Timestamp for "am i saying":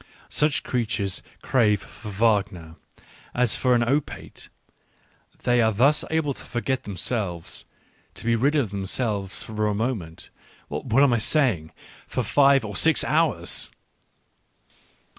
11.03-11.71